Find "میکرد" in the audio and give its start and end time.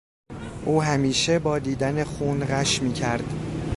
2.81-3.33